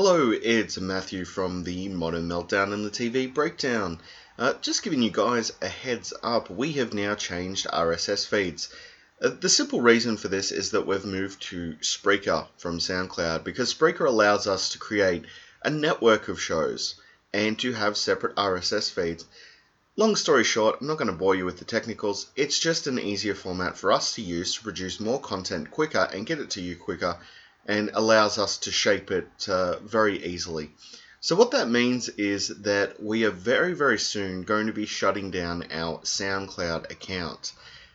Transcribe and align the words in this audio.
Hello, 0.00 0.30
it's 0.30 0.78
Matthew 0.78 1.24
from 1.24 1.64
the 1.64 1.88
Modern 1.88 2.28
Meltdown 2.28 2.72
and 2.72 2.86
the 2.86 2.88
TV 2.88 3.34
Breakdown. 3.34 3.98
Uh, 4.38 4.52
just 4.62 4.84
giving 4.84 5.02
you 5.02 5.10
guys 5.10 5.50
a 5.60 5.66
heads 5.66 6.12
up, 6.22 6.48
we 6.48 6.74
have 6.74 6.94
now 6.94 7.16
changed 7.16 7.66
RSS 7.66 8.24
feeds. 8.24 8.68
Uh, 9.20 9.30
the 9.30 9.48
simple 9.48 9.80
reason 9.80 10.16
for 10.16 10.28
this 10.28 10.52
is 10.52 10.70
that 10.70 10.86
we've 10.86 11.04
moved 11.04 11.42
to 11.50 11.74
Spreaker 11.80 12.46
from 12.58 12.78
SoundCloud 12.78 13.42
because 13.42 13.74
Spreaker 13.74 14.06
allows 14.06 14.46
us 14.46 14.68
to 14.68 14.78
create 14.78 15.24
a 15.64 15.70
network 15.70 16.28
of 16.28 16.40
shows 16.40 16.94
and 17.32 17.58
to 17.58 17.72
have 17.72 17.96
separate 17.96 18.36
RSS 18.36 18.92
feeds. 18.92 19.24
Long 19.96 20.14
story 20.14 20.44
short, 20.44 20.76
I'm 20.80 20.86
not 20.86 20.98
going 20.98 21.10
to 21.10 21.12
bore 21.12 21.34
you 21.34 21.44
with 21.44 21.58
the 21.58 21.64
technicals, 21.64 22.28
it's 22.36 22.60
just 22.60 22.86
an 22.86 23.00
easier 23.00 23.34
format 23.34 23.76
for 23.76 23.90
us 23.90 24.14
to 24.14 24.22
use 24.22 24.54
to 24.54 24.62
produce 24.62 25.00
more 25.00 25.20
content 25.20 25.72
quicker 25.72 26.08
and 26.12 26.24
get 26.24 26.38
it 26.38 26.50
to 26.50 26.60
you 26.60 26.76
quicker 26.76 27.18
and 27.66 27.90
allows 27.94 28.38
us 28.38 28.58
to 28.58 28.70
shape 28.70 29.10
it 29.10 29.48
uh, 29.48 29.78
very 29.80 30.24
easily. 30.24 30.70
So, 31.20 31.34
what 31.34 31.50
that 31.50 31.68
means 31.68 32.08
is 32.10 32.48
that 32.48 33.02
we 33.02 33.24
are 33.24 33.30
very, 33.30 33.74
very 33.74 33.98
soon 33.98 34.42
going 34.42 34.68
to 34.68 34.72
be 34.72 34.86
shutting 34.86 35.32
down 35.32 35.66
our 35.72 35.98
SoundCloud 36.02 36.92
account. 36.92 37.52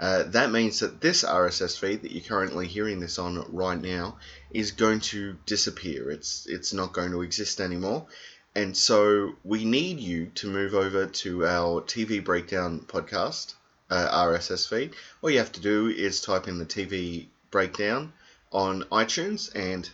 Uh, 0.00 0.24
that 0.24 0.50
means 0.50 0.80
that 0.80 1.00
this 1.00 1.22
RSS 1.22 1.78
feed 1.78 2.02
that 2.02 2.10
you're 2.10 2.24
currently 2.24 2.66
hearing 2.66 2.98
this 2.98 3.16
on 3.18 3.46
right 3.52 3.80
now 3.80 4.18
is 4.50 4.72
going 4.72 4.98
to 5.00 5.36
disappear. 5.46 6.10
It's 6.10 6.46
it's 6.46 6.72
not 6.72 6.92
going 6.92 7.12
to 7.12 7.22
exist 7.22 7.60
anymore, 7.60 8.08
and 8.56 8.76
so 8.76 9.36
we 9.44 9.64
need 9.64 10.00
you 10.00 10.32
to 10.34 10.48
move 10.48 10.74
over 10.74 11.06
to 11.06 11.46
our 11.46 11.80
TV 11.82 12.22
Breakdown 12.22 12.80
podcast 12.80 13.54
uh, 13.90 14.26
RSS 14.26 14.68
feed. 14.68 14.94
All 15.22 15.30
you 15.30 15.38
have 15.38 15.52
to 15.52 15.60
do 15.60 15.86
is 15.88 16.20
type 16.20 16.48
in 16.48 16.58
the 16.58 16.66
TV 16.66 17.28
Breakdown 17.52 18.12
on 18.54 18.84
iTunes, 18.84 19.50
and 19.54 19.90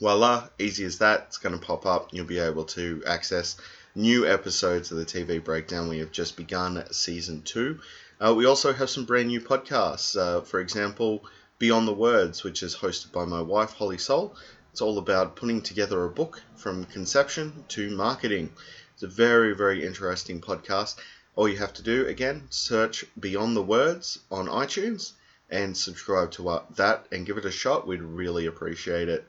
voila, 0.00 0.48
easy 0.58 0.84
as 0.84 0.98
that. 0.98 1.26
It's 1.28 1.36
going 1.36 1.56
to 1.56 1.64
pop 1.64 1.84
up. 1.84 2.08
You'll 2.12 2.24
be 2.24 2.38
able 2.38 2.64
to 2.64 3.02
access 3.06 3.58
new 3.94 4.26
episodes 4.26 4.90
of 4.90 4.96
the 4.96 5.04
TV 5.04 5.44
Breakdown. 5.44 5.88
We 5.88 5.98
have 5.98 6.10
just 6.10 6.36
begun 6.36 6.82
season 6.92 7.42
two. 7.42 7.80
Uh, 8.18 8.34
we 8.34 8.46
also 8.46 8.72
have 8.72 8.88
some 8.88 9.04
brand 9.04 9.28
new 9.28 9.40
podcasts. 9.40 10.16
Uh, 10.16 10.40
for 10.40 10.60
example, 10.60 11.24
Beyond 11.58 11.86
the 11.86 11.92
Words, 11.92 12.42
which 12.42 12.62
is 12.62 12.74
hosted 12.74 13.12
by 13.12 13.26
my 13.26 13.42
wife, 13.42 13.72
Holly 13.72 13.98
Soul. 13.98 14.34
It's 14.72 14.80
all 14.80 14.96
about 14.96 15.36
putting 15.36 15.60
together 15.60 16.04
a 16.04 16.10
book 16.10 16.42
from 16.56 16.86
conception 16.86 17.64
to 17.68 17.90
marketing. 17.90 18.50
It's 18.94 19.02
a 19.02 19.08
very, 19.08 19.54
very 19.54 19.84
interesting 19.84 20.40
podcast. 20.40 20.96
All 21.36 21.48
you 21.48 21.58
have 21.58 21.74
to 21.74 21.82
do, 21.82 22.06
again, 22.06 22.46
search 22.48 23.04
Beyond 23.20 23.56
the 23.56 23.62
Words 23.62 24.20
on 24.30 24.46
iTunes 24.46 25.12
and 25.54 25.76
subscribe 25.76 26.32
to 26.32 26.48
uh, 26.48 26.62
that 26.74 27.06
and 27.12 27.24
give 27.24 27.38
it 27.38 27.44
a 27.44 27.50
shot. 27.50 27.86
We'd 27.86 28.02
really 28.02 28.46
appreciate 28.46 29.08
it. 29.08 29.24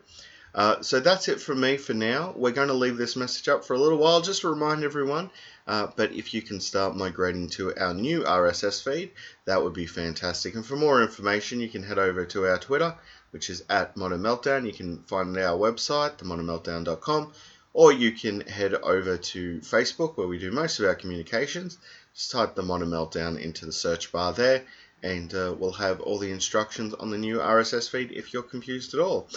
Uh, 0.56 0.82
so 0.82 1.00
that's 1.00 1.28
it 1.28 1.40
from 1.40 1.60
me 1.62 1.78
for 1.78 1.94
now. 1.94 2.34
We're 2.36 2.52
going 2.52 2.70
to 2.70 2.74
leave 2.74 2.98
this 2.98 3.16
message 3.16 3.48
up 3.48 3.64
for 3.64 3.74
a 3.74 3.80
little 3.80 4.00
while 4.00 4.22
just 4.22 4.42
to 4.42 4.50
remind 4.50 4.84
everyone. 4.84 5.30
Uh, 5.68 5.88
but 5.96 6.14
if 6.14 6.34
you 6.34 6.42
can 6.42 6.60
start 6.60 6.96
migrating 6.96 7.50
to 7.50 7.76
our 7.78 7.94
new 7.94 8.24
RSS 8.24 8.84
feed, 8.84 9.12
that 9.46 9.62
would 9.62 9.74
be 9.74 9.86
fantastic. 9.86 10.56
And 10.56 10.66
for 10.66 10.78
more 10.78 11.04
information, 11.04 11.60
you 11.60 11.70
can 11.70 11.84
head 11.84 12.00
over 12.00 12.26
to 12.26 12.48
our 12.48 12.58
Twitter, 12.58 12.96
which 13.32 13.50
is 13.50 13.64
at 13.70 13.96
Modern 13.96 14.22
Meltdown. 14.22 14.66
You 14.66 14.74
can 14.74 15.04
find 15.04 15.38
our 15.38 15.58
website, 15.58 16.18
themodernmeltdown.com, 16.18 17.34
or 17.74 17.92
you 17.92 18.14
can 18.14 18.42
head 18.42 18.74
over 18.74 19.18
to 19.18 19.60
Facebook, 19.60 20.18
where 20.18 20.28
we 20.28 20.40
do 20.40 20.52
most 20.52 20.80
of 20.80 20.86
our 20.86 20.96
communications. 20.96 21.78
Just 22.16 22.32
type 22.32 22.56
the 22.56 22.64
Modern 22.64 22.90
Meltdown 22.90 23.40
into 23.40 23.66
the 23.66 23.74
search 23.74 24.12
bar 24.12 24.32
there 24.32 24.64
and 25.06 25.34
uh, 25.36 25.54
we'll 25.58 25.72
have 25.88 26.02
all 26.02 26.18
the 26.18 26.32
instructions 26.32 26.96
on 26.96 27.12
the 27.12 27.18
new 27.18 27.38
RSS 27.38 27.88
feed 27.90 28.12
if 28.12 28.34
you're 28.34 28.42
confused 28.56 28.96
at 28.96 29.00
all. 29.00 29.30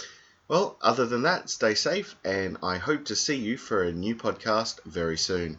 Well, 0.47 0.77
other 0.81 1.05
than 1.05 1.21
that, 1.21 1.47
stay 1.51 1.75
safe, 1.75 2.15
and 2.25 2.57
I 2.63 2.79
hope 2.79 3.05
to 3.05 3.15
see 3.15 3.35
you 3.35 3.55
for 3.55 3.83
a 3.83 3.91
new 3.91 4.15
podcast 4.15 4.83
very 4.83 5.17
soon. 5.17 5.47